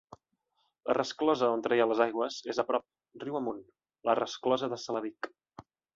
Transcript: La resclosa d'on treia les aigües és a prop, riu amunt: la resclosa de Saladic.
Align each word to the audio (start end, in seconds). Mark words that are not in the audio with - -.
La 0.89 0.93
resclosa 0.97 1.49
d'on 1.51 1.61
treia 1.67 1.87
les 1.91 2.01
aigües 2.07 2.37
és 2.55 2.61
a 2.63 2.65
prop, 2.71 2.85
riu 3.25 3.37
amunt: 3.41 3.61
la 4.11 4.17
resclosa 4.21 4.71
de 4.73 4.81
Saladic. 4.87 5.31